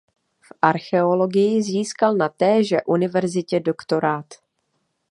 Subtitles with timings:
[0.41, 4.25] V archeologii získal na téže univerzitě doktorát.